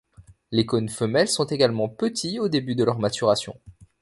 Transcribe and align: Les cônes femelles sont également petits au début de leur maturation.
Les 0.49 0.65
cônes 0.65 0.89
femelles 0.89 1.27
sont 1.27 1.45
également 1.45 1.87
petits 1.87 2.39
au 2.39 2.49
début 2.49 2.73
de 2.73 2.83
leur 2.83 2.97
maturation. 2.97 3.59